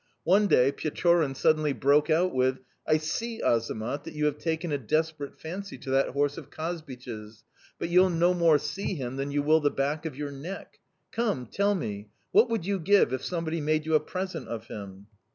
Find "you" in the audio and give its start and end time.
4.15-4.25, 9.29-9.43, 12.65-12.79, 13.85-13.93